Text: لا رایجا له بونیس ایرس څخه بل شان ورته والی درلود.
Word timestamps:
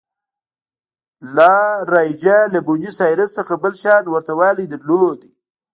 لا 1.35 1.53
رایجا 1.91 2.37
له 2.53 2.59
بونیس 2.67 2.97
ایرس 3.07 3.31
څخه 3.39 3.53
بل 3.63 3.73
شان 3.81 4.03
ورته 4.13 4.33
والی 4.39 4.65
درلود. 4.73 5.19